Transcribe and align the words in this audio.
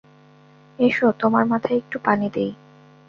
S, 0.79 0.97
তোমার 1.19 1.43
মাথায় 1.45 1.77
একটু 1.77 1.97
পানি 2.05 2.27
দেই? 2.29 2.51